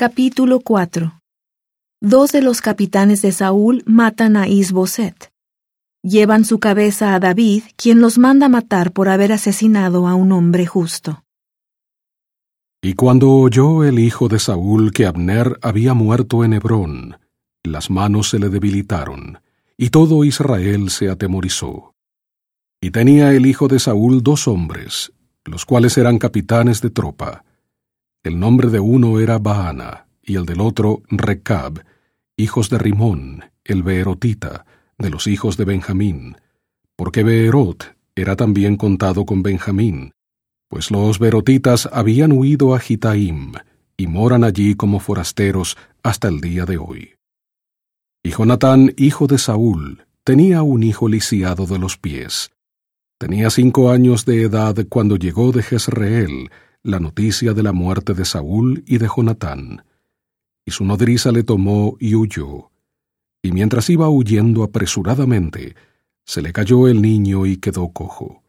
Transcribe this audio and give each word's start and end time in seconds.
Capítulo 0.00 0.60
4 0.60 1.20
Dos 2.00 2.30
de 2.30 2.40
los 2.40 2.60
capitanes 2.60 3.20
de 3.20 3.32
Saúl 3.32 3.82
matan 3.84 4.36
a 4.36 4.46
Isboset. 4.46 5.32
Llevan 6.04 6.44
su 6.44 6.60
cabeza 6.60 7.16
a 7.16 7.18
David, 7.18 7.64
quien 7.74 8.00
los 8.00 8.16
manda 8.16 8.48
matar 8.48 8.92
por 8.92 9.08
haber 9.08 9.32
asesinado 9.32 10.06
a 10.06 10.14
un 10.14 10.30
hombre 10.30 10.66
justo. 10.66 11.24
Y 12.80 12.94
cuando 12.94 13.32
oyó 13.32 13.82
el 13.82 13.98
hijo 13.98 14.28
de 14.28 14.38
Saúl 14.38 14.92
que 14.92 15.04
Abner 15.04 15.58
había 15.62 15.94
muerto 15.94 16.44
en 16.44 16.52
Hebrón, 16.52 17.18
las 17.64 17.90
manos 17.90 18.30
se 18.30 18.38
le 18.38 18.50
debilitaron, 18.50 19.40
y 19.76 19.90
todo 19.90 20.22
Israel 20.22 20.90
se 20.90 21.10
atemorizó. 21.10 21.96
Y 22.80 22.92
tenía 22.92 23.32
el 23.32 23.46
hijo 23.46 23.66
de 23.66 23.80
Saúl 23.80 24.22
dos 24.22 24.46
hombres, 24.46 25.12
los 25.44 25.64
cuales 25.64 25.98
eran 25.98 26.18
capitanes 26.18 26.80
de 26.82 26.90
tropa. 26.90 27.42
El 28.28 28.38
nombre 28.38 28.68
de 28.68 28.78
uno 28.78 29.20
era 29.20 29.38
Baana, 29.38 30.06
y 30.22 30.36
el 30.36 30.44
del 30.44 30.60
otro 30.60 31.00
Recab, 31.08 31.82
hijos 32.36 32.68
de 32.68 32.76
Rimón, 32.76 33.42
el 33.64 33.82
Beerotita, 33.82 34.66
de 34.98 35.08
los 35.08 35.26
hijos 35.26 35.56
de 35.56 35.64
Benjamín, 35.64 36.36
porque 36.94 37.22
Beerot 37.22 37.96
era 38.14 38.36
también 38.36 38.76
contado 38.76 39.24
con 39.24 39.42
Benjamín, 39.42 40.12
pues 40.68 40.90
los 40.90 41.18
Beerotitas 41.18 41.88
habían 41.90 42.32
huido 42.32 42.74
a 42.74 42.80
Gitaim, 42.80 43.52
y 43.96 44.06
moran 44.08 44.44
allí 44.44 44.74
como 44.74 45.00
forasteros 45.00 45.78
hasta 46.02 46.28
el 46.28 46.42
día 46.42 46.66
de 46.66 46.76
hoy. 46.76 47.14
Y 48.22 48.32
Jonatán, 48.32 48.92
hijo 48.98 49.26
de 49.26 49.38
Saúl, 49.38 50.04
tenía 50.22 50.60
un 50.60 50.82
hijo 50.82 51.08
lisiado 51.08 51.64
de 51.64 51.78
los 51.78 51.96
pies. 51.96 52.50
Tenía 53.16 53.48
cinco 53.48 53.90
años 53.90 54.26
de 54.26 54.42
edad 54.42 54.76
cuando 54.90 55.16
llegó 55.16 55.50
de 55.50 55.62
Jezreel 55.62 56.50
la 56.88 57.00
noticia 57.00 57.52
de 57.52 57.62
la 57.62 57.72
muerte 57.72 58.14
de 58.14 58.24
Saúl 58.24 58.82
y 58.86 58.96
de 58.96 59.08
Jonatán. 59.14 59.84
Y 60.64 60.70
su 60.70 60.86
nodriza 60.86 61.30
le 61.32 61.42
tomó 61.42 61.98
y 62.00 62.14
huyó. 62.14 62.70
Y 63.42 63.52
mientras 63.52 63.90
iba 63.90 64.08
huyendo 64.08 64.62
apresuradamente, 64.62 65.76
se 66.24 66.40
le 66.40 66.50
cayó 66.50 66.88
el 66.88 67.02
niño 67.02 67.44
y 67.44 67.58
quedó 67.58 67.90
cojo. 67.90 68.42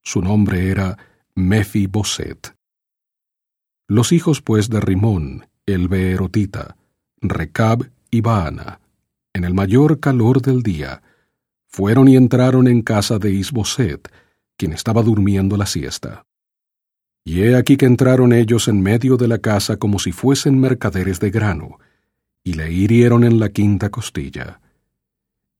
Su 0.00 0.22
nombre 0.22 0.70
era 0.70 0.96
Mefiboset. 1.34 2.56
Los 3.88 4.12
hijos 4.12 4.42
pues 4.42 4.70
de 4.70 4.80
Rimón, 4.80 5.48
el 5.66 5.88
Beerotita, 5.88 6.76
Recab 7.20 7.90
y 8.12 8.20
Baana, 8.20 8.80
en 9.32 9.42
el 9.42 9.54
mayor 9.54 9.98
calor 9.98 10.40
del 10.40 10.62
día, 10.62 11.02
fueron 11.66 12.06
y 12.06 12.16
entraron 12.16 12.68
en 12.68 12.82
casa 12.82 13.18
de 13.18 13.32
Isboset, 13.32 14.08
quien 14.56 14.72
estaba 14.72 15.02
durmiendo 15.02 15.56
la 15.56 15.66
siesta. 15.66 16.24
Y 17.24 17.42
he 17.42 17.56
aquí 17.56 17.76
que 17.76 17.86
entraron 17.86 18.32
ellos 18.32 18.68
en 18.68 18.82
medio 18.82 19.16
de 19.16 19.28
la 19.28 19.38
casa 19.38 19.76
como 19.76 19.98
si 19.98 20.12
fuesen 20.12 20.58
mercaderes 20.58 21.20
de 21.20 21.30
grano, 21.30 21.78
y 22.42 22.54
le 22.54 22.72
hirieron 22.72 23.22
en 23.24 23.38
la 23.38 23.50
quinta 23.50 23.90
costilla. 23.90 24.60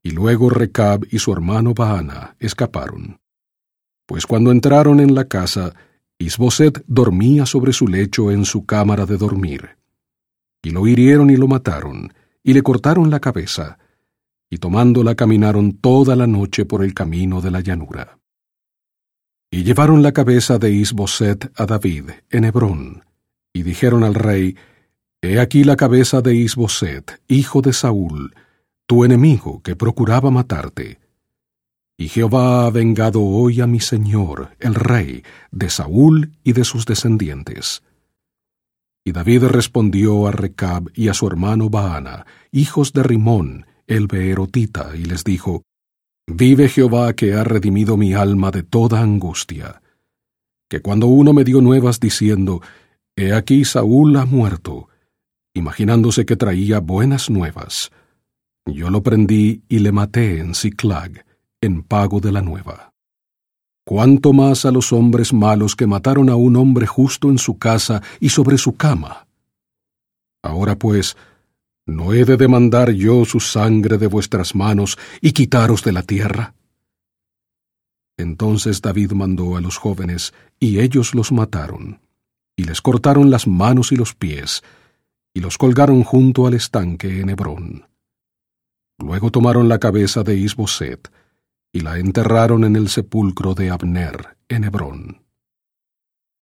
Y 0.02 0.10
luego 0.10 0.50
Recab 0.50 1.06
y 1.10 1.20
su 1.20 1.32
hermano 1.32 1.74
Baana 1.74 2.34
escaparon. 2.40 3.20
Pues 4.06 4.26
cuando 4.26 4.50
entraron 4.50 4.98
en 4.98 5.14
la 5.14 5.26
casa, 5.26 5.74
Isboset 6.18 6.84
dormía 6.86 7.46
sobre 7.46 7.72
su 7.72 7.86
lecho 7.86 8.30
en 8.30 8.44
su 8.44 8.66
cámara 8.66 9.06
de 9.06 9.16
dormir. 9.16 9.70
Y 10.62 10.70
lo 10.70 10.86
hirieron 10.86 11.30
y 11.30 11.36
lo 11.36 11.46
mataron, 11.48 12.12
y 12.42 12.52
le 12.52 12.62
cortaron 12.62 13.10
la 13.10 13.20
cabeza, 13.20 13.78
y 14.50 14.58
tomándola 14.58 15.14
caminaron 15.14 15.72
toda 15.72 16.14
la 16.16 16.26
noche 16.26 16.64
por 16.64 16.84
el 16.84 16.94
camino 16.94 17.40
de 17.40 17.50
la 17.50 17.60
llanura. 17.60 18.18
Y 19.54 19.64
llevaron 19.64 20.02
la 20.02 20.12
cabeza 20.12 20.58
de 20.58 20.72
Isboset 20.72 21.52
a 21.60 21.66
David 21.66 22.04
en 22.30 22.44
Hebrón, 22.46 23.04
y 23.52 23.64
dijeron 23.64 24.02
al 24.02 24.14
rey, 24.14 24.56
He 25.20 25.38
aquí 25.40 25.62
la 25.62 25.76
cabeza 25.76 26.22
de 26.22 26.34
Isboset, 26.34 27.20
hijo 27.28 27.60
de 27.60 27.74
Saúl, 27.74 28.34
tu 28.86 29.04
enemigo 29.04 29.60
que 29.62 29.76
procuraba 29.76 30.30
matarte. 30.30 31.00
Y 31.98 32.08
Jehová 32.08 32.64
ha 32.64 32.70
vengado 32.70 33.20
hoy 33.20 33.60
a 33.60 33.66
mi 33.66 33.80
señor, 33.80 34.56
el 34.58 34.74
rey, 34.74 35.22
de 35.50 35.68
Saúl 35.68 36.32
y 36.42 36.54
de 36.54 36.64
sus 36.64 36.86
descendientes. 36.86 37.82
Y 39.04 39.12
David 39.12 39.44
respondió 39.44 40.28
a 40.28 40.32
Recab 40.32 40.90
y 40.94 41.08
a 41.08 41.14
su 41.14 41.26
hermano 41.26 41.68
Baana, 41.68 42.24
hijos 42.52 42.94
de 42.94 43.02
Rimón, 43.02 43.66
el 43.86 44.06
Beerotita, 44.06 44.96
y 44.96 45.04
les 45.04 45.24
dijo, 45.24 45.62
Vive 46.26 46.68
Jehová 46.68 47.14
que 47.14 47.34
ha 47.34 47.44
redimido 47.44 47.96
mi 47.96 48.14
alma 48.14 48.50
de 48.50 48.62
toda 48.62 49.00
angustia. 49.00 49.82
Que 50.68 50.80
cuando 50.80 51.06
uno 51.06 51.32
me 51.32 51.44
dio 51.44 51.60
nuevas 51.60 52.00
diciendo, 52.00 52.62
He 53.16 53.32
aquí 53.32 53.64
Saúl 53.64 54.16
ha 54.16 54.24
muerto, 54.24 54.88
imaginándose 55.54 56.24
que 56.24 56.36
traía 56.36 56.80
buenas 56.80 57.28
nuevas, 57.28 57.90
yo 58.64 58.88
lo 58.90 59.02
prendí 59.02 59.62
y 59.68 59.80
le 59.80 59.92
maté 59.92 60.38
en 60.38 60.54
Ciclag, 60.54 61.26
en 61.60 61.82
pago 61.82 62.20
de 62.20 62.32
la 62.32 62.40
nueva 62.40 62.92
cuánto 63.84 64.32
más 64.32 64.64
a 64.64 64.70
los 64.70 64.92
hombres 64.92 65.32
malos 65.32 65.76
que 65.76 65.86
mataron 65.86 66.30
a 66.30 66.36
un 66.36 66.56
hombre 66.56 66.86
justo 66.86 67.28
en 67.28 67.38
su 67.38 67.58
casa 67.58 68.02
y 68.20 68.28
sobre 68.28 68.58
su 68.58 68.76
cama. 68.76 69.26
Ahora 70.42 70.76
pues, 70.76 71.16
¿no 71.86 72.12
he 72.12 72.24
de 72.24 72.36
demandar 72.36 72.90
yo 72.90 73.24
su 73.24 73.40
sangre 73.40 73.98
de 73.98 74.06
vuestras 74.06 74.54
manos 74.54 74.98
y 75.20 75.32
quitaros 75.32 75.82
de 75.82 75.92
la 75.92 76.02
tierra? 76.02 76.54
Entonces 78.16 78.82
David 78.82 79.12
mandó 79.12 79.56
a 79.56 79.60
los 79.60 79.78
jóvenes, 79.78 80.32
y 80.60 80.80
ellos 80.80 81.14
los 81.14 81.32
mataron, 81.32 82.00
y 82.56 82.64
les 82.64 82.80
cortaron 82.80 83.30
las 83.30 83.46
manos 83.46 83.90
y 83.92 83.96
los 83.96 84.14
pies, 84.14 84.62
y 85.34 85.40
los 85.40 85.58
colgaron 85.58 86.04
junto 86.04 86.46
al 86.46 86.54
estanque 86.54 87.20
en 87.20 87.30
Hebrón. 87.30 87.88
Luego 88.98 89.30
tomaron 89.30 89.68
la 89.68 89.78
cabeza 89.78 90.22
de 90.22 90.36
Isboset, 90.36 91.10
y 91.72 91.80
la 91.80 91.98
enterraron 91.98 92.64
en 92.64 92.76
el 92.76 92.88
sepulcro 92.90 93.54
de 93.54 93.70
Abner, 93.70 94.36
en 94.48 94.64
Hebrón. 94.64 95.21